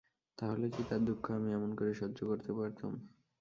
[0.37, 2.91] তা হলে কি তার দুঃখ আমি এমন করে সহ্য করতে পারতুম।